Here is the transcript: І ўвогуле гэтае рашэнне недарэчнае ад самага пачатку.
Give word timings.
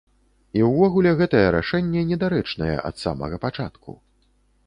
І 0.59 0.61
ўвогуле 0.69 1.11
гэтае 1.19 1.43
рашэнне 1.57 2.01
недарэчнае 2.11 2.73
ад 2.91 2.95
самага 3.05 3.35
пачатку. 3.47 3.91